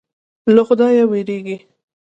له 0.55 0.61
خدایه 0.67 1.03
وېرېږي. 1.11 1.57